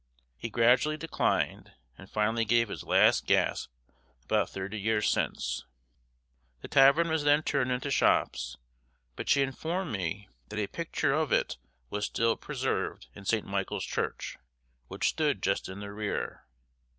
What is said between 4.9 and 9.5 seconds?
since. The tavern was then turned into shops; but she